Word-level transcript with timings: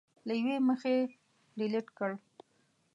له 0.27 0.33
یوې 0.39 0.55
مخې 0.67 0.95
ډیلېټ 1.57 1.87
کړل 1.97 2.13